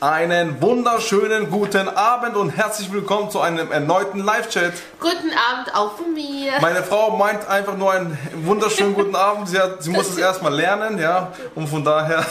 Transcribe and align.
Einen 0.00 0.62
wunderschönen 0.62 1.50
guten 1.50 1.86
Abend 1.86 2.34
und 2.34 2.56
herzlich 2.56 2.90
willkommen 2.90 3.30
zu 3.30 3.38
einem 3.42 3.70
erneuten 3.70 4.20
Live-Chat. 4.20 4.72
Guten 4.98 5.30
Abend 5.52 5.74
auch 5.74 5.98
von 5.98 6.14
mir. 6.14 6.52
Meine 6.62 6.82
Frau 6.82 7.18
meint 7.18 7.46
einfach 7.46 7.76
nur 7.76 7.92
einen 7.92 8.16
wunderschönen 8.46 8.94
guten 8.94 9.14
Abend. 9.14 9.50
Sie, 9.50 9.58
hat, 9.58 9.82
sie 9.82 9.90
muss 9.90 10.08
es 10.08 10.16
erstmal 10.18 10.54
lernen, 10.54 10.98
ja. 10.98 11.32
Und 11.54 11.68
von 11.68 11.84
daher 11.84 12.24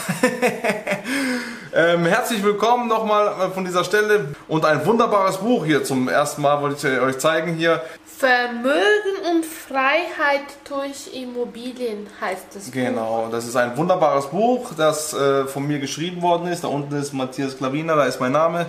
ähm, 1.74 2.06
herzlich 2.06 2.42
willkommen 2.42 2.88
nochmal 2.88 3.50
von 3.52 3.64
dieser 3.64 3.84
Stelle 3.84 4.34
und 4.48 4.64
ein 4.64 4.84
wunderbares 4.86 5.38
Buch 5.38 5.64
hier 5.64 5.84
zum 5.84 6.08
ersten 6.08 6.42
Mal 6.42 6.60
wollte 6.60 6.88
ich 6.88 7.00
euch 7.00 7.18
zeigen 7.18 7.54
hier. 7.54 7.82
Vermögen 8.04 9.16
und 9.30 9.46
Freiheit 9.46 10.44
durch 10.68 11.14
Immobilien 11.14 12.06
heißt 12.20 12.56
es. 12.56 12.70
Genau, 12.70 13.28
das 13.30 13.46
ist 13.46 13.56
ein 13.56 13.76
wunderbares 13.76 14.26
Buch, 14.26 14.72
das 14.76 15.14
äh, 15.14 15.46
von 15.46 15.66
mir 15.66 15.78
geschrieben 15.78 16.20
worden 16.20 16.48
ist. 16.48 16.64
Da 16.64 16.68
unten 16.68 16.94
ist 16.96 17.12
Matthias 17.14 17.56
Klaviner, 17.56 17.96
da 17.96 18.04
ist 18.04 18.20
mein 18.20 18.32
Name. 18.32 18.66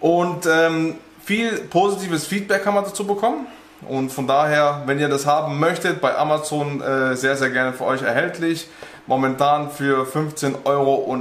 Und 0.00 0.46
ähm, 0.46 0.96
viel 1.24 1.60
positives 1.70 2.26
Feedback 2.26 2.66
haben 2.66 2.74
wir 2.74 2.82
dazu 2.82 3.06
bekommen. 3.06 3.46
Und 3.88 4.10
von 4.10 4.26
daher, 4.26 4.82
wenn 4.86 4.98
ihr 4.98 5.08
das 5.08 5.26
haben 5.26 5.58
möchtet, 5.58 6.00
bei 6.00 6.16
Amazon 6.16 6.80
äh, 6.80 7.16
sehr, 7.16 7.36
sehr 7.36 7.50
gerne 7.50 7.72
für 7.72 7.84
euch 7.84 8.02
erhältlich. 8.02 8.68
Momentan 9.06 9.70
für 9.70 10.06
15,64 10.06 10.64
Euro. 10.64 11.18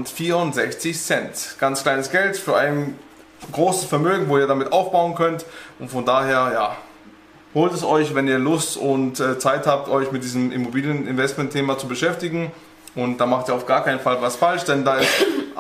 Ganz 1.60 1.84
kleines 1.84 2.12
Geld 2.12 2.38
für 2.38 2.56
ein 2.56 2.98
großes 3.52 3.86
Vermögen, 3.86 4.30
wo 4.30 4.38
ihr 4.38 4.48
damit 4.48 4.72
aufbauen 4.72 5.16
könnt. 5.16 5.46
Und 5.80 5.90
von 5.90 6.06
daher, 6.06 6.52
ja, 6.54 6.78
Holt 7.54 7.74
es 7.74 7.84
euch, 7.84 8.16
wenn 8.16 8.30
ihr 8.30 8.40
Lust 8.40 8.78
und 8.78 9.20
äh, 9.20 9.38
Zeit 9.38 9.68
habt, 9.68 9.90
euch 9.90 10.14
mit 10.14 10.24
diesem 10.24 10.54
Immobilieninvestment-Thema 10.54 11.78
zu 11.78 11.86
beschäftigen. 11.86 12.52
Und 12.96 13.20
da 13.20 13.26
macht 13.26 13.50
ihr 13.50 13.56
auf 13.56 13.66
gar 13.66 13.84
keinen 13.84 14.00
Fall 14.00 14.22
was 14.22 14.38
falsch, 14.38 14.64
denn 14.64 14.86
da 14.86 14.96
ist 14.96 15.10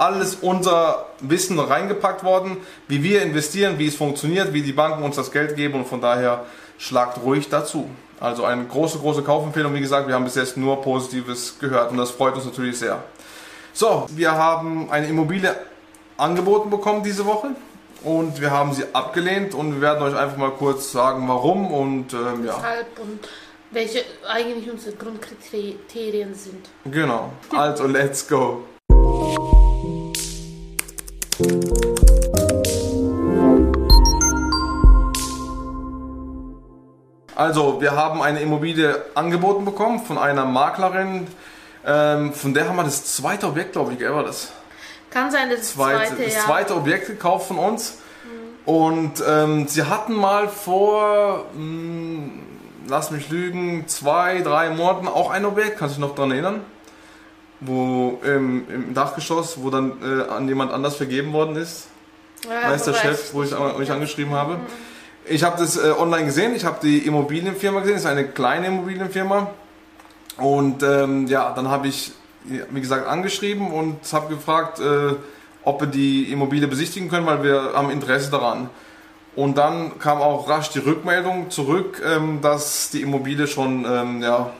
alles 0.01 0.33
unser 0.41 1.05
Wissen 1.19 1.59
reingepackt 1.59 2.23
worden, 2.23 2.57
wie 2.87 3.03
wir 3.03 3.21
investieren, 3.21 3.77
wie 3.77 3.85
es 3.85 3.95
funktioniert, 3.95 4.51
wie 4.51 4.63
die 4.63 4.73
Banken 4.73 5.03
uns 5.03 5.15
das 5.15 5.31
Geld 5.31 5.55
geben 5.55 5.75
und 5.75 5.87
von 5.87 6.01
daher 6.01 6.45
schlagt 6.79 7.19
ruhig 7.23 7.49
dazu. 7.49 7.87
Also 8.19 8.43
eine 8.43 8.65
große, 8.65 8.97
große 8.97 9.21
Kaufempfehlung. 9.21 9.75
Wie 9.75 9.79
gesagt, 9.79 10.07
wir 10.07 10.15
haben 10.15 10.23
bis 10.23 10.33
jetzt 10.33 10.57
nur 10.57 10.81
Positives 10.81 11.59
gehört 11.59 11.91
und 11.91 11.97
das 11.97 12.09
freut 12.09 12.33
uns 12.33 12.45
natürlich 12.45 12.79
sehr. 12.79 13.03
So, 13.73 14.07
wir 14.09 14.31
haben 14.31 14.89
eine 14.89 15.07
Immobilie 15.07 15.55
angeboten 16.17 16.71
bekommen 16.71 17.03
diese 17.03 17.27
Woche 17.27 17.49
und 18.03 18.41
wir 18.41 18.49
haben 18.49 18.73
sie 18.73 18.85
abgelehnt 18.93 19.53
und 19.53 19.75
wir 19.75 19.81
werden 19.81 20.01
euch 20.01 20.15
einfach 20.15 20.37
mal 20.37 20.51
kurz 20.51 20.91
sagen, 20.91 21.27
warum 21.27 21.71
und 21.71 22.13
ähm, 22.13 22.43
ja. 22.45 22.57
Weshalb 22.57 22.99
und 22.99 23.19
welche 23.69 24.03
eigentlich 24.27 24.69
unsere 24.71 24.95
Grundkriterien 24.95 26.33
sind. 26.33 26.69
Genau. 26.85 27.33
Also 27.55 27.85
let's 27.85 28.27
go. 28.27 28.63
Also, 37.41 37.81
wir 37.81 37.93
haben 37.93 38.21
eine 38.21 38.39
Immobilie 38.39 39.03
angeboten 39.15 39.65
bekommen 39.65 40.05
von 40.05 40.19
einer 40.19 40.45
Maklerin. 40.45 41.25
Ähm, 41.83 42.33
von 42.33 42.53
der 42.53 42.69
haben 42.69 42.75
wir 42.75 42.83
das 42.83 43.15
zweite 43.15 43.47
Objekt, 43.47 43.71
glaube 43.71 43.93
ich, 43.93 43.99
war 44.07 44.23
das? 44.23 44.51
Kann 45.09 45.31
sein, 45.31 45.49
das 45.49 45.73
zweite, 45.73 46.09
zweite, 46.09 46.23
das 46.23 46.35
ja. 46.35 46.41
zweite 46.41 46.75
Objekt 46.75 47.07
gekauft 47.07 47.47
von 47.47 47.57
uns. 47.57 47.97
Und 48.63 49.23
ähm, 49.27 49.67
sie 49.67 49.81
hatten 49.81 50.13
mal 50.13 50.49
vor, 50.49 51.45
mh, 51.55 52.29
lass 52.87 53.09
mich 53.09 53.31
lügen, 53.31 53.87
zwei, 53.87 54.41
drei 54.41 54.69
Monaten 54.69 55.07
auch 55.07 55.31
ein 55.31 55.43
Objekt, 55.43 55.79
kannst 55.79 55.97
du 55.97 55.99
dich 55.99 56.07
noch 56.07 56.15
daran 56.15 56.29
erinnern? 56.29 56.61
Wo 57.59 58.21
ähm, 58.23 58.67
im 58.69 58.93
Dachgeschoss, 58.93 59.63
wo 59.63 59.71
dann 59.71 59.93
äh, 60.03 60.29
an 60.29 60.47
jemand 60.47 60.71
anders 60.71 60.95
vergeben 60.95 61.33
worden 61.33 61.55
ist. 61.55 61.87
Ja, 62.47 62.69
Weiß 62.69 62.83
der 62.83 62.93
aber 62.93 63.01
Chef, 63.01 63.33
wo 63.33 63.41
ich 63.41 63.49
ja. 63.49 63.75
euch 63.75 63.91
angeschrieben 63.91 64.35
habe. 64.35 64.59
Ich 65.25 65.43
habe 65.43 65.57
das 65.57 65.77
äh, 65.77 65.91
online 65.91 66.25
gesehen, 66.25 66.55
ich 66.55 66.65
habe 66.65 66.79
die 66.81 66.99
Immobilienfirma 66.99 67.81
gesehen, 67.81 67.95
das 67.95 68.03
ist 68.03 68.09
eine 68.09 68.25
kleine 68.27 68.67
Immobilienfirma. 68.67 69.51
Und 70.37 70.81
ähm, 70.81 71.27
ja, 71.27 71.53
dann 71.53 71.69
habe 71.69 71.87
ich, 71.87 72.13
wie 72.43 72.81
gesagt, 72.81 73.07
angeschrieben 73.07 73.71
und 73.71 73.97
habe 74.11 74.33
gefragt, 74.33 74.79
äh, 74.79 75.15
ob 75.63 75.81
wir 75.81 75.87
die 75.87 76.31
Immobilie 76.31 76.67
besichtigen 76.67 77.09
können, 77.09 77.27
weil 77.27 77.43
wir 77.43 77.73
haben 77.73 77.91
Interesse 77.91 78.31
daran. 78.31 78.69
Und 79.35 79.57
dann 79.57 79.99
kam 79.99 80.19
auch 80.19 80.49
rasch 80.49 80.69
die 80.71 80.79
Rückmeldung 80.79 81.51
zurück, 81.51 82.01
ähm, 82.03 82.39
dass 82.41 82.89
die 82.89 83.01
Immobilie 83.01 83.47
schon 83.47 83.85
ähm, 83.85 84.21
ja, 84.21 84.51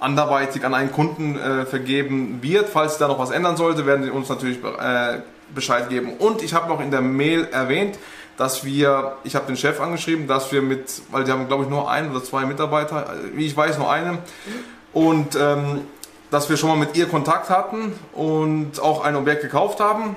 anderweitig 0.00 0.64
an 0.64 0.74
einen 0.74 0.92
Kunden 0.92 1.36
äh, 1.36 1.66
vergeben 1.66 2.38
wird. 2.40 2.68
Falls 2.68 2.98
da 2.98 3.08
noch 3.08 3.18
was 3.18 3.30
ändern 3.30 3.56
sollte, 3.56 3.84
werden 3.84 4.04
sie 4.04 4.10
uns 4.10 4.28
natürlich 4.28 4.58
äh, 4.58 5.18
Bescheid 5.54 5.88
geben. 5.90 6.14
Und 6.18 6.42
ich 6.42 6.54
habe 6.54 6.68
noch 6.68 6.80
in 6.80 6.90
der 6.90 7.00
Mail 7.00 7.48
erwähnt, 7.50 7.98
dass 8.38 8.64
wir, 8.64 9.16
ich 9.24 9.34
habe 9.34 9.46
den 9.46 9.56
Chef 9.56 9.80
angeschrieben, 9.80 10.26
dass 10.26 10.50
wir 10.52 10.62
mit, 10.62 11.02
weil 11.10 11.24
die 11.24 11.32
haben 11.32 11.48
glaube 11.48 11.64
ich 11.64 11.68
nur 11.68 11.90
einen 11.90 12.12
oder 12.12 12.24
zwei 12.24 12.46
Mitarbeiter, 12.46 13.02
äh, 13.02 13.36
wie 13.36 13.44
ich 13.44 13.54
weiß 13.54 13.76
nur 13.76 13.90
einen, 13.90 14.18
und 14.94 15.36
ähm, 15.38 15.82
dass 16.30 16.48
wir 16.48 16.56
schon 16.56 16.70
mal 16.70 16.76
mit 16.76 16.96
ihr 16.96 17.08
Kontakt 17.08 17.50
hatten 17.50 17.92
und 18.14 18.80
auch 18.80 19.04
ein 19.04 19.16
Objekt 19.16 19.42
gekauft 19.42 19.80
haben. 19.80 20.16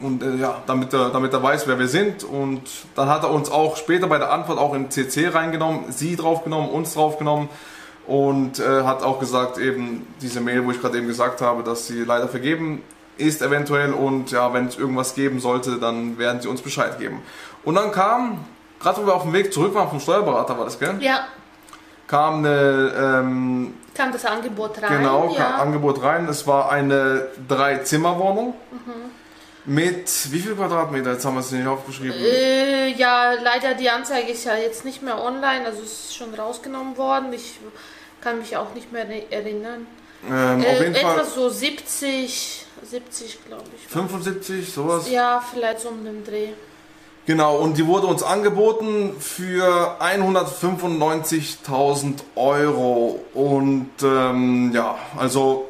Und 0.00 0.22
äh, 0.22 0.34
ja, 0.36 0.62
damit 0.66 0.92
er, 0.92 1.10
damit 1.10 1.32
er 1.32 1.42
weiß, 1.42 1.66
wer 1.68 1.78
wir 1.78 1.86
sind. 1.86 2.24
Und 2.24 2.62
dann 2.96 3.08
hat 3.08 3.22
er 3.22 3.30
uns 3.30 3.50
auch 3.50 3.76
später 3.76 4.08
bei 4.08 4.18
der 4.18 4.32
Antwort 4.32 4.58
auch 4.58 4.74
in 4.74 4.90
CC 4.90 5.28
reingenommen, 5.28 5.92
sie 5.92 6.16
draufgenommen, 6.16 6.70
uns 6.70 6.94
draufgenommen. 6.94 7.48
Und 8.06 8.58
äh, 8.58 8.82
hat 8.82 9.04
auch 9.04 9.20
gesagt, 9.20 9.58
eben 9.58 10.06
diese 10.20 10.40
Mail, 10.40 10.64
wo 10.64 10.72
ich 10.72 10.80
gerade 10.80 10.98
eben 10.98 11.06
gesagt 11.06 11.40
habe, 11.40 11.62
dass 11.62 11.86
sie 11.86 12.02
leider 12.02 12.26
vergeben 12.26 12.82
ist 13.18 13.42
eventuell. 13.42 13.92
Und 13.92 14.30
ja, 14.30 14.52
wenn 14.54 14.66
es 14.66 14.76
irgendwas 14.78 15.14
geben 15.14 15.40
sollte, 15.40 15.78
dann 15.78 16.18
werden 16.18 16.40
sie 16.40 16.48
uns 16.48 16.62
Bescheid 16.62 16.98
geben. 16.98 17.22
Und 17.64 17.74
dann 17.76 17.92
kam, 17.92 18.44
gerade 18.80 19.00
wo 19.02 19.06
wir 19.06 19.14
auf 19.14 19.22
dem 19.22 19.32
Weg 19.32 19.52
zurück 19.52 19.74
waren 19.74 19.88
vom 19.88 20.00
Steuerberater, 20.00 20.56
war 20.58 20.64
das, 20.64 20.78
gell? 20.78 20.96
Ja, 21.00 21.26
Kam 22.08 22.38
eine 22.44 22.92
ähm, 23.24 23.74
kam 23.94 24.12
das 24.12 24.24
Angebot 24.26 24.82
rein. 24.82 24.98
Genau, 24.98 25.28
kam 25.28 25.36
ja. 25.36 25.56
Angebot 25.56 26.02
rein. 26.02 26.28
Es 26.28 26.46
war 26.46 26.70
eine 26.70 27.28
Drei-Zimmer-Wohnung. 27.48 28.54
Mit 29.64 30.10
wie 30.32 30.40
viel 30.40 30.54
Quadratmeter? 30.56 31.12
Jetzt 31.12 31.24
haben 31.24 31.34
wir 31.34 31.40
es 31.40 31.52
nicht 31.52 31.66
aufgeschrieben. 31.66 32.18
Äh, 32.18 32.88
ja, 32.94 33.32
leider 33.34 33.74
die 33.74 33.88
Anzeige 33.88 34.32
ist 34.32 34.44
ja 34.44 34.56
jetzt 34.56 34.84
nicht 34.84 35.02
mehr 35.02 35.22
online, 35.22 35.64
also 35.64 35.82
es 35.82 35.92
ist 36.06 36.16
schon 36.16 36.34
rausgenommen 36.34 36.96
worden. 36.98 37.32
Ich 37.32 37.60
kann 38.20 38.38
mich 38.40 38.56
auch 38.56 38.74
nicht 38.74 38.92
mehr 38.92 39.06
eri- 39.08 39.30
erinnern. 39.30 39.86
Ähm, 40.28 40.62
Äh, 40.64 40.66
auf 40.72 40.80
jeden 40.80 40.94
etwa 40.96 41.10
Fall 41.14 41.24
so 41.24 41.48
70, 41.48 42.66
70 42.82 43.44
glaube 43.46 43.64
ich. 43.76 43.86
75, 43.88 44.72
sowas. 44.72 45.10
Ja, 45.10 45.42
vielleicht 45.52 45.80
so 45.80 45.88
um 45.88 46.04
den 46.04 46.24
Dreh. 46.24 46.48
Genau, 47.24 47.56
und 47.58 47.78
die 47.78 47.86
wurde 47.86 48.08
uns 48.08 48.24
angeboten 48.24 49.14
für 49.20 49.96
195.000 50.00 52.14
Euro. 52.34 53.20
Und 53.34 53.90
ähm, 54.02 54.72
ja, 54.74 54.96
also 55.16 55.68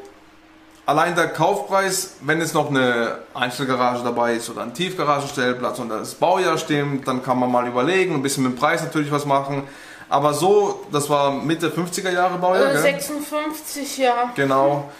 allein 0.87 1.15
der 1.15 1.29
Kaufpreis, 1.29 2.15
wenn 2.23 2.41
jetzt 2.41 2.55
noch 2.55 2.71
eine 2.71 3.19
Einstellgarage 3.35 4.03
dabei 4.03 4.33
ist 4.35 4.49
oder 4.51 4.63
ein 4.63 4.73
Tiefgaragenstellplatz 4.75 5.79
und 5.79 5.91
das 5.91 6.15
Baujahr 6.15 6.57
stimmt, 6.59 7.07
dann 7.07 7.23
kann 7.23 7.39
man 7.39 7.51
mal 7.51 7.67
überlegen, 7.69 8.15
ein 8.15 8.23
bisschen 8.23 8.45
mit 8.45 8.55
dem 8.55 8.59
Preis 8.59 8.83
natürlich 8.83 9.13
was 9.13 9.27
machen. 9.27 9.65
Aber 10.09 10.35
so, 10.35 10.85
das 10.93 11.09
war 11.09 11.31
Mitte 11.33 11.71
50er 11.71 12.11
Jahre 12.11 12.37
Baujahr, 12.39 12.71
Äh, 12.71 12.73
gell? 12.73 12.83
56, 12.83 13.99
ja. 13.99 14.33
Genau. 14.35 14.91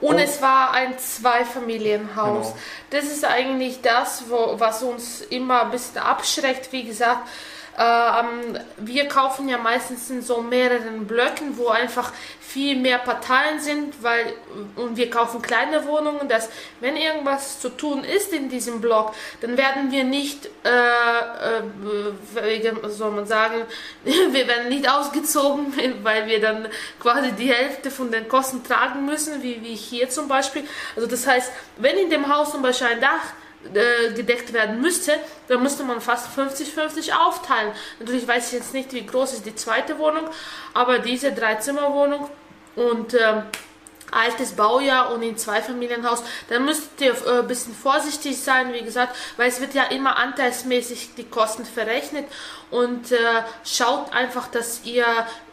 Und 0.00 0.14
Und- 0.14 0.20
es 0.20 0.40
war 0.40 0.72
ein 0.72 0.98
Zweifamilienhaus. 0.98 2.46
Genau. 2.48 2.58
Das 2.90 3.04
ist 3.04 3.24
eigentlich 3.24 3.80
das, 3.82 4.24
wo, 4.28 4.54
was 4.58 4.82
uns 4.82 5.20
immer 5.20 5.62
ein 5.62 5.70
bisschen 5.70 5.98
abschreckt. 5.98 6.72
Wie 6.72 6.84
gesagt, 6.84 7.28
ähm, 7.78 8.58
wir 8.78 9.08
kaufen 9.08 9.48
ja 9.48 9.58
meistens 9.58 10.10
in 10.10 10.22
so 10.22 10.42
mehreren 10.42 11.06
Blöcken, 11.06 11.56
wo 11.56 11.68
einfach 11.68 12.12
viel 12.40 12.76
mehr 12.76 12.98
Parteien 12.98 13.60
sind, 13.60 14.02
weil 14.02 14.34
und 14.74 14.96
wir 14.96 15.08
kaufen 15.08 15.40
kleine 15.40 15.86
Wohnungen, 15.86 16.28
dass 16.28 16.48
wenn 16.80 16.96
irgendwas 16.96 17.60
zu 17.60 17.68
tun 17.68 18.02
ist 18.02 18.32
in 18.32 18.48
diesem 18.48 18.80
Block, 18.80 19.14
dann 19.40 19.56
werden 19.56 19.92
wir 19.92 20.02
nicht, 20.02 20.46
äh, 20.64 21.58
äh, 22.38 22.88
soll 22.88 23.12
man 23.12 23.26
sagen, 23.26 23.62
wir 24.04 24.48
werden 24.48 24.68
nicht 24.68 24.90
ausgezogen, 24.90 25.72
weil 26.02 26.26
wir 26.26 26.40
dann 26.40 26.66
quasi 26.98 27.32
die 27.32 27.52
Hälfte 27.52 27.90
von 27.90 28.10
den 28.10 28.28
Kosten 28.28 28.64
tragen 28.64 29.06
müssen, 29.06 29.42
wie, 29.42 29.62
wie 29.62 29.76
hier 29.76 30.10
zum 30.10 30.26
Beispiel. 30.26 30.64
Also 30.96 31.08
das 31.08 31.26
heißt, 31.26 31.52
wenn 31.76 31.96
in 31.96 32.10
dem 32.10 32.34
Haus 32.34 32.50
zum 32.50 32.62
Beispiel 32.62 32.88
ein 32.88 33.00
Dach 33.00 33.32
äh, 33.74 34.12
gedeckt 34.14 34.52
werden 34.52 34.80
müsste, 34.80 35.12
dann 35.48 35.62
müsste 35.62 35.84
man 35.84 36.00
fast 36.00 36.28
50-50 36.36 37.12
aufteilen. 37.12 37.72
Natürlich 37.98 38.26
weiß 38.26 38.48
ich 38.48 38.52
jetzt 38.54 38.74
nicht, 38.74 38.92
wie 38.92 39.04
groß 39.04 39.34
ist 39.34 39.46
die 39.46 39.54
zweite 39.54 39.98
Wohnung, 39.98 40.28
aber 40.72 40.98
diese 40.98 41.32
Dreizimmerwohnung 41.32 42.28
und 42.74 43.14
ähm, 43.14 43.42
altes 44.12 44.52
Baujahr 44.52 45.12
und 45.12 45.22
in 45.22 45.36
Zweifamilienhaus, 45.36 46.22
dann 46.48 46.64
müsst 46.64 47.00
ihr 47.00 47.12
äh, 47.12 47.40
ein 47.40 47.46
bisschen 47.46 47.74
vorsichtig 47.74 48.40
sein, 48.40 48.72
wie 48.72 48.82
gesagt, 48.82 49.16
weil 49.36 49.48
es 49.48 49.60
wird 49.60 49.74
ja 49.74 49.84
immer 49.84 50.16
anteilsmäßig 50.16 51.10
die 51.16 51.24
Kosten 51.24 51.64
verrechnet. 51.64 52.26
Und 52.70 53.12
äh, 53.12 53.16
schaut 53.64 54.12
einfach, 54.12 54.48
dass 54.48 54.82
ihr 54.84 55.04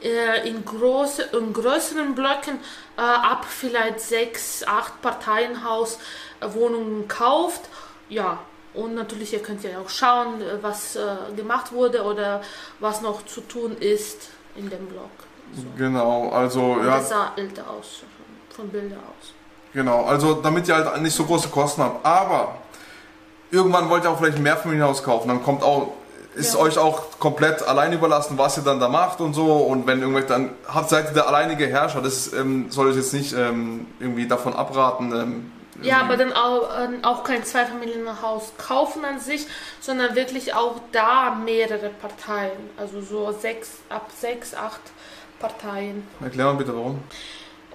äh, 0.02 0.48
in, 0.48 0.64
große, 0.64 1.30
in 1.34 1.52
größeren 1.52 2.16
Blöcken 2.16 2.60
äh, 2.98 3.02
ab 3.02 3.46
vielleicht 3.50 4.00
sechs, 4.00 4.64
acht 4.64 5.02
Parteienhaus 5.02 6.00
äh, 6.40 6.54
Wohnungen 6.54 7.08
kauft 7.08 7.62
ja, 8.10 8.40
und 8.74 8.94
natürlich, 8.94 9.34
ihr 9.34 9.42
könnt 9.42 9.64
ja 9.64 9.80
auch 9.80 9.90
schauen, 9.90 10.42
äh, 10.42 10.62
was 10.62 10.96
äh, 10.96 11.34
gemacht 11.36 11.72
wurde 11.72 12.04
oder 12.04 12.42
was 12.80 13.02
noch 13.02 13.26
zu 13.26 13.42
tun 13.42 13.76
ist 13.80 14.30
in 14.56 14.70
dem 14.70 14.86
Blog. 14.86 15.10
So. 15.54 15.64
Genau, 15.78 16.30
also 16.30 16.74
und 16.74 16.86
ja. 16.86 16.98
Das 16.98 17.10
sah 17.10 17.32
älter 17.36 17.70
aus, 17.70 18.04
von 18.50 18.70
Bilder 18.70 18.98
aus. 18.98 19.34
Genau, 19.74 20.06
also 20.06 20.36
damit 20.36 20.68
ihr 20.68 20.76
halt 20.76 21.02
nicht 21.02 21.16
so 21.16 21.26
große 21.26 21.50
Kosten 21.50 21.82
habt. 21.82 22.06
Aber 22.06 22.56
irgendwann 23.52 23.90
wollt 23.90 24.04
ihr 24.04 24.12
auch 24.12 24.18
vielleicht 24.18 24.38
ein 24.38 24.44
Mehrfamilienhaus 24.44 25.04
kaufen, 25.04 25.30
dann 25.30 25.44
kommt 25.44 25.64
auch 25.64 25.94
ist 26.36 26.54
ja. 26.54 26.60
euch 26.60 26.78
auch 26.78 27.20
komplett 27.20 27.68
allein 27.68 27.92
überlassen, 27.94 28.38
was 28.38 28.58
ihr 28.58 28.64
dann 28.64 28.80
da 28.80 28.90
macht 28.90 29.22
und 29.22 29.34
so. 29.34 29.56
Und 29.56 29.88
wenn 29.88 30.02
irgendwelche 30.02 30.28
dann 30.28 30.52
habt, 30.68 30.90
seid 30.90 31.08
ihr 31.08 31.14
der 31.14 31.28
alleinige 31.28 31.66
Herrscher. 31.66 32.00
Das 32.02 32.32
ähm, 32.32 32.68
soll 32.70 32.90
euch 32.90 32.96
jetzt 32.96 33.12
nicht 33.14 33.34
ähm, 33.34 33.88
irgendwie 34.00 34.28
davon 34.28 34.54
abraten. 34.54 35.12
Ähm, 35.12 35.52
ja, 35.82 36.02
aber 36.02 36.18
dann 36.18 36.34
auch, 36.34 36.70
äh, 36.78 36.90
auch 37.04 37.24
kein 37.24 37.44
Zweifamilienhaus 37.44 38.54
kaufen 38.58 39.06
an 39.06 39.20
sich, 39.20 39.46
sondern 39.80 40.16
wirklich 40.16 40.54
auch 40.54 40.76
da 40.92 41.32
mehrere 41.32 41.90
Parteien. 41.90 42.70
Also 42.78 43.02
so 43.02 43.32
sechs, 43.32 43.78
ab 43.90 44.10
sechs, 44.16 44.54
acht 44.54 44.82
Parteien. 45.40 46.08
Erklär 46.22 46.46
mal 46.46 46.56
bitte 46.56 46.76
warum. 46.76 47.04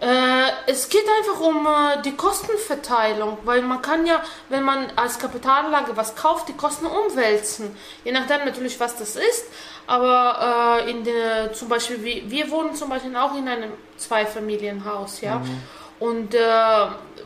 Äh, 0.00 0.50
es 0.66 0.88
geht 0.88 1.04
einfach 1.18 1.40
um 1.40 1.64
äh, 1.64 2.02
die 2.02 2.16
Kostenverteilung, 2.16 3.38
weil 3.44 3.62
man 3.62 3.80
kann 3.82 4.04
ja, 4.04 4.20
wenn 4.48 4.64
man 4.64 4.90
als 4.96 5.16
Kapitalanlage 5.20 5.96
was 5.96 6.16
kauft, 6.16 6.48
die 6.48 6.54
Kosten 6.54 6.86
umwälzen. 6.86 7.76
Je 8.02 8.10
nachdem 8.10 8.44
natürlich, 8.44 8.80
was 8.80 8.96
das 8.96 9.14
ist. 9.14 9.44
Aber 9.86 10.80
äh, 10.84 10.90
in 10.90 11.04
der, 11.04 11.52
zum 11.52 11.68
Beispiel, 11.68 12.02
wir, 12.02 12.28
wir 12.28 12.50
wohnen 12.50 12.74
zum 12.74 12.88
Beispiel 12.88 13.16
auch 13.16 13.36
in 13.36 13.46
einem 13.46 13.72
Zweifamilienhaus, 13.96 15.20
ja. 15.20 15.38
Mhm. 15.38 15.62
Und 16.02 16.34
äh, 16.34 16.38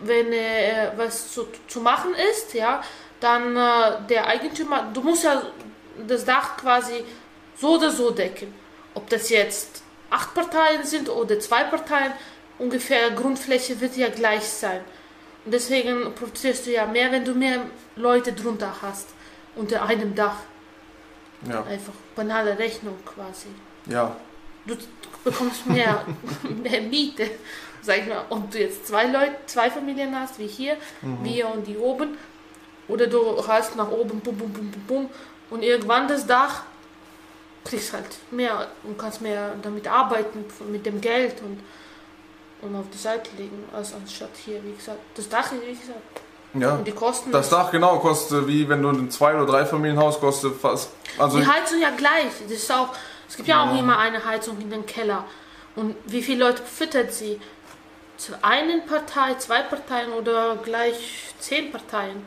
wenn 0.04 0.32
äh, 0.34 0.90
was 0.96 1.32
zu, 1.32 1.46
zu 1.66 1.80
machen 1.80 2.14
ist, 2.30 2.52
ja, 2.52 2.82
dann 3.20 3.56
äh, 3.56 4.06
der 4.06 4.26
Eigentümer, 4.26 4.90
du 4.92 5.00
musst 5.00 5.24
ja 5.24 5.40
das 6.06 6.26
Dach 6.26 6.58
quasi 6.58 7.02
so 7.56 7.76
oder 7.76 7.90
so 7.90 8.10
decken. 8.10 8.52
Ob 8.92 9.08
das 9.08 9.30
jetzt 9.30 9.82
acht 10.10 10.34
Parteien 10.34 10.84
sind 10.84 11.08
oder 11.08 11.40
zwei 11.40 11.64
Parteien, 11.64 12.12
ungefähr 12.58 13.12
Grundfläche 13.12 13.80
wird 13.80 13.96
ja 13.96 14.10
gleich 14.10 14.44
sein. 14.44 14.82
Und 15.46 15.54
deswegen 15.54 16.14
produzierst 16.14 16.66
du 16.66 16.72
ja 16.72 16.84
mehr, 16.84 17.10
wenn 17.12 17.24
du 17.24 17.32
mehr 17.32 17.62
Leute 17.94 18.34
drunter 18.34 18.74
hast, 18.82 19.08
unter 19.54 19.84
einem 19.84 20.14
Dach. 20.14 20.40
Ja. 21.48 21.62
Einfach 21.62 21.94
banale 22.14 22.58
Rechnung 22.58 22.98
quasi. 23.06 23.48
Ja. 23.86 24.14
Du, 24.66 24.76
bekommst 25.24 25.66
mehr, 25.66 26.04
mehr 26.62 26.80
Miete, 26.80 27.30
sag 27.82 27.98
ich 27.98 28.06
mal. 28.06 28.24
Ob 28.30 28.50
du 28.50 28.58
jetzt 28.58 28.86
zwei 28.86 29.06
Leute, 29.06 29.36
zwei 29.46 29.70
Familien 29.70 30.18
hast, 30.18 30.38
wie 30.38 30.46
hier, 30.46 30.76
mhm. 31.02 31.24
wir 31.24 31.48
und 31.48 31.66
die 31.66 31.76
oben, 31.76 32.16
oder 32.88 33.06
du 33.06 33.46
hast 33.46 33.76
nach 33.76 33.90
oben, 33.90 34.20
bum, 34.20 34.36
bum, 34.36 34.52
bum, 34.52 34.70
bum, 34.70 34.82
bum, 34.86 35.10
und 35.50 35.62
irgendwann 35.62 36.08
das 36.08 36.26
Dach 36.26 36.62
kriegst 37.64 37.92
halt 37.92 38.06
mehr 38.30 38.68
und 38.84 38.96
kannst 38.96 39.20
mehr 39.20 39.54
damit 39.62 39.88
arbeiten, 39.88 40.44
mit 40.70 40.86
dem 40.86 41.00
Geld 41.00 41.42
und 41.42 41.60
und 42.62 42.74
auf 42.74 42.86
die 42.92 42.98
Seite 42.98 43.30
legen, 43.36 43.64
als 43.72 43.92
anstatt 43.94 44.30
hier, 44.44 44.62
wie 44.64 44.72
gesagt. 44.72 44.98
Das 45.14 45.28
Dach, 45.28 45.50
wie 45.52 45.74
gesagt. 45.74 46.00
Ja. 46.54 46.76
Und 46.76 46.86
die 46.86 46.92
Kosten. 46.92 47.30
Das 47.30 47.50
Dach 47.50 47.70
genau 47.70 47.98
kostet, 47.98 48.46
wie 48.46 48.68
wenn 48.68 48.82
du 48.82 48.88
ein 48.88 49.10
Zwei- 49.10 49.34
oder 49.34 49.46
Dreifamilienhaus 49.46 50.18
kostet 50.18 50.58
fast. 50.58 50.90
Also 51.18 51.38
die 51.38 51.46
Heizung 51.46 51.80
ja 51.80 51.90
gleich. 51.90 52.32
Das 52.42 52.52
ist 52.52 52.72
auch, 52.72 52.88
es 53.28 53.36
gibt 53.36 53.48
ja, 53.48 53.64
ja 53.64 53.70
auch 53.70 53.78
immer 53.78 53.98
eine 53.98 54.24
Heizung 54.24 54.60
in 54.60 54.70
den 54.70 54.86
Keller. 54.86 55.24
Und 55.74 55.96
wie 56.06 56.22
viele 56.22 56.44
Leute 56.44 56.62
füttert 56.62 57.12
sie? 57.12 57.40
Zu 58.16 58.32
einen 58.42 58.86
Partei, 58.86 59.34
zwei 59.34 59.62
Parteien 59.62 60.12
oder 60.12 60.56
gleich 60.56 61.34
zehn 61.38 61.70
Parteien. 61.70 62.24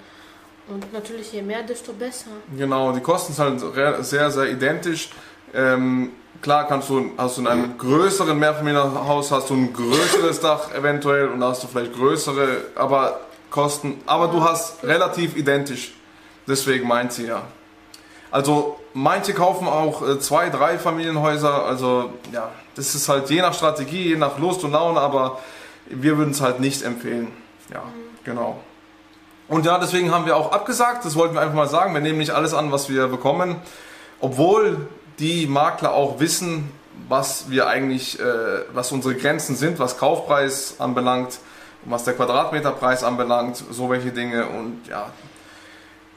Und 0.67 0.93
natürlich 0.93 1.33
je 1.33 1.41
mehr, 1.41 1.63
desto 1.63 1.93
besser. 1.93 2.29
Genau, 2.55 2.91
die 2.91 3.01
Kosten 3.01 3.33
sind 3.33 3.75
halt 3.75 4.05
sehr, 4.05 4.29
sehr 4.29 4.51
identisch. 4.51 5.09
Ähm, 5.51 6.11
klar 6.43 6.67
kannst 6.67 6.89
du, 6.89 7.11
hast 7.17 7.37
du 7.37 7.41
in 7.41 7.47
einem 7.47 7.75
größeren 7.75 8.37
Mehrfamilienhaus 8.37 9.31
hast 9.31 9.49
du 9.49 9.55
ein 9.55 9.73
größeres 9.73 10.39
Dach 10.41 10.71
eventuell 10.75 11.29
und 11.29 11.43
hast 11.43 11.63
du 11.63 11.67
vielleicht 11.67 11.93
größere, 11.93 12.65
aber 12.75 13.21
Kosten, 13.49 13.99
aber 14.05 14.27
du 14.27 14.43
hast 14.43 14.83
relativ 14.83 15.35
identisch. 15.35 15.93
Deswegen 16.47 16.87
meint 16.87 17.13
sie 17.13 17.25
ja. 17.25 17.43
Also 18.31 18.79
manche 18.93 19.33
kaufen 19.33 19.67
auch 19.67 20.07
äh, 20.07 20.19
zwei, 20.19 20.49
drei 20.49 20.77
Familienhäuser, 20.77 21.65
also 21.65 22.11
ja, 22.31 22.51
das 22.75 22.95
ist 22.95 23.09
halt 23.09 23.29
je 23.29 23.41
nach 23.41 23.53
Strategie, 23.53 24.09
je 24.09 24.15
nach 24.15 24.37
Lust 24.37 24.63
und 24.63 24.71
Laune, 24.71 24.99
aber 24.99 25.39
wir 25.87 26.17
würden 26.17 26.31
es 26.31 26.41
halt 26.41 26.59
nicht 26.59 26.83
empfehlen. 26.83 27.29
Ja, 27.73 27.79
mhm. 27.79 28.17
genau. 28.23 28.59
Und 29.47 29.65
ja, 29.65 29.79
deswegen 29.79 30.11
haben 30.11 30.27
wir 30.27 30.37
auch 30.37 30.51
abgesagt, 30.51 31.05
das 31.05 31.15
wollten 31.15 31.33
wir 31.33 31.41
einfach 31.41 31.55
mal 31.55 31.67
sagen, 31.67 31.93
wir 31.93 32.01
nehmen 32.01 32.19
nicht 32.19 32.31
alles 32.31 32.53
an, 32.53 32.71
was 32.71 32.87
wir 32.87 33.07
bekommen. 33.07 33.55
Obwohl 34.21 34.87
die 35.17 35.47
Makler 35.47 35.93
auch 35.93 36.19
wissen, 36.19 36.71
was 37.07 37.49
wir 37.49 37.67
eigentlich, 37.67 38.19
äh, 38.19 38.23
was 38.73 38.91
unsere 38.91 39.15
Grenzen 39.15 39.55
sind, 39.55 39.79
was 39.79 39.97
Kaufpreis 39.97 40.75
anbelangt, 40.79 41.39
was 41.85 42.03
der 42.03 42.13
Quadratmeterpreis 42.13 43.03
anbelangt, 43.03 43.63
so 43.71 43.89
welche 43.89 44.11
Dinge 44.11 44.47
und 44.47 44.81
ja. 44.87 45.07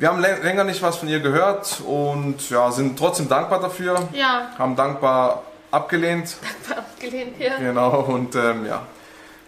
Wir 0.02 0.08
haben 0.08 0.18
länger 0.18 0.64
nicht 0.64 0.82
was 0.82 0.96
von 0.96 1.06
ihr 1.06 1.20
gehört 1.20 1.80
und 1.86 2.50
ja, 2.50 2.72
sind 2.72 2.98
trotzdem 2.98 3.28
dankbar 3.28 3.60
dafür. 3.60 4.08
Ja. 4.12 4.50
Haben 4.58 4.74
dankbar 4.74 5.44
abgelehnt. 5.70 6.38
Dankbar 6.68 6.84
abgelehnt, 6.84 7.38
ja. 7.38 7.56
Genau, 7.58 8.00
und 8.00 8.34
ähm, 8.34 8.66
ja. 8.66 8.82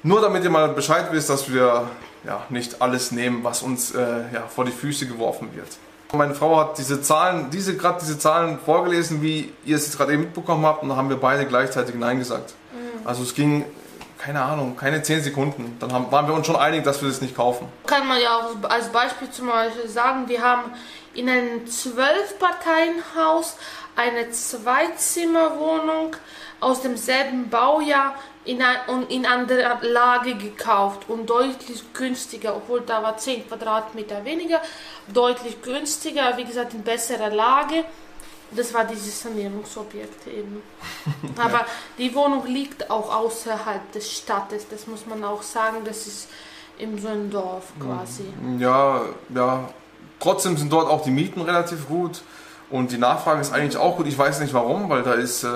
Nur 0.04 0.20
damit 0.20 0.44
ihr 0.44 0.50
mal 0.50 0.68
Bescheid 0.68 1.06
wisst, 1.10 1.28
dass 1.28 1.52
wir 1.52 1.88
ja, 2.24 2.42
nicht 2.50 2.80
alles 2.80 3.10
nehmen, 3.10 3.42
was 3.42 3.62
uns 3.62 3.96
äh, 3.96 3.98
ja, 4.32 4.44
vor 4.46 4.64
die 4.64 4.70
Füße 4.70 5.08
geworfen 5.08 5.48
wird. 5.56 5.66
Meine 6.12 6.36
Frau 6.36 6.56
hat 6.60 6.78
diese 6.78 7.02
Zahlen, 7.02 7.50
diese 7.50 7.76
gerade 7.76 7.98
diese 8.00 8.20
Zahlen 8.20 8.60
vorgelesen, 8.64 9.22
wie 9.22 9.52
ihr 9.64 9.74
es 9.74 9.96
gerade 9.96 10.12
eben 10.12 10.22
mitbekommen 10.22 10.64
habt, 10.64 10.84
und 10.84 10.88
dann 10.88 10.96
haben 10.96 11.08
wir 11.08 11.16
beide 11.16 11.46
gleichzeitig 11.46 11.96
Nein 11.96 12.20
gesagt. 12.20 12.54
Mhm. 12.72 13.04
Also 13.04 13.24
es 13.24 13.34
ging, 13.34 13.64
keine 14.24 14.42
Ahnung, 14.42 14.74
keine 14.74 15.02
10 15.02 15.22
Sekunden. 15.22 15.76
Dann 15.80 15.92
haben, 15.92 16.10
waren 16.10 16.26
wir 16.26 16.34
uns 16.34 16.46
schon 16.46 16.56
einig, 16.56 16.82
dass 16.82 17.02
wir 17.02 17.08
das 17.10 17.20
nicht 17.20 17.36
kaufen. 17.36 17.68
Kann 17.86 18.08
man 18.08 18.18
ja 18.18 18.38
auch 18.38 18.70
als 18.70 18.88
Beispiel 18.88 19.30
zum 19.30 19.48
Beispiel 19.48 19.86
sagen, 19.86 20.28
wir 20.28 20.40
haben 20.40 20.72
in 21.12 21.28
einem 21.28 21.66
Zwölf-Parteien-Haus 21.66 23.58
eine 23.96 24.30
Zweizimmerwohnung 24.30 26.16
aus 26.58 26.80
demselben 26.80 27.50
Baujahr 27.50 28.14
in, 28.46 28.62
ein, 28.62 29.06
in 29.10 29.26
anderer 29.26 29.78
Lage 29.82 30.36
gekauft 30.36 31.02
und 31.08 31.28
deutlich 31.28 31.92
günstiger, 31.92 32.56
obwohl 32.56 32.80
da 32.80 33.02
war 33.02 33.18
10 33.18 33.46
Quadratmeter 33.46 34.24
weniger, 34.24 34.62
deutlich 35.12 35.60
günstiger, 35.60 36.38
wie 36.38 36.44
gesagt 36.44 36.72
in 36.72 36.82
besserer 36.82 37.28
Lage. 37.28 37.84
Das 38.56 38.72
war 38.72 38.84
dieses 38.84 39.22
Sanierungsobjekt 39.22 40.26
eben. 40.26 40.62
Aber 41.38 41.66
die 41.98 42.14
Wohnung 42.14 42.46
liegt 42.46 42.90
auch 42.90 43.14
außerhalb 43.14 43.92
des 43.92 44.10
Stadtes, 44.12 44.66
das 44.68 44.86
muss 44.86 45.06
man 45.06 45.24
auch 45.24 45.42
sagen, 45.42 45.78
das 45.84 46.06
ist 46.06 46.28
in 46.78 46.98
so 46.98 47.08
einem 47.08 47.30
Dorf 47.30 47.72
quasi. 47.78 48.24
Ja, 48.58 49.02
ja. 49.34 49.68
Trotzdem 50.20 50.56
sind 50.56 50.72
dort 50.72 50.88
auch 50.88 51.02
die 51.02 51.10
Mieten 51.10 51.40
relativ 51.40 51.86
gut. 51.88 52.22
Und 52.70 52.90
die 52.90 52.98
Nachfrage 52.98 53.40
ist 53.40 53.52
eigentlich 53.52 53.76
auch 53.76 53.96
gut. 53.96 54.06
Ich 54.06 54.18
weiß 54.18 54.40
nicht 54.40 54.54
warum, 54.54 54.88
weil 54.88 55.02
da 55.02 55.14
ist 55.14 55.44
äh, 55.44 55.48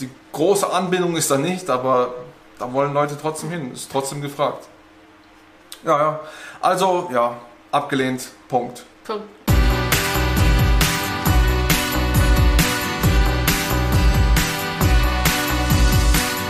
die 0.00 0.08
große 0.32 0.72
Anbindung 0.72 1.16
ist 1.16 1.30
da 1.30 1.36
nicht, 1.36 1.68
aber 1.70 2.14
da 2.58 2.72
wollen 2.72 2.92
Leute 2.94 3.16
trotzdem 3.20 3.50
hin. 3.50 3.72
Ist 3.72 3.92
trotzdem 3.92 4.20
gefragt. 4.22 4.66
Ja, 5.84 5.98
ja. 5.98 6.20
Also, 6.60 7.08
ja, 7.12 7.36
abgelehnt. 7.70 8.28
Punkt. 8.48 8.84
Punkt. 9.04 9.28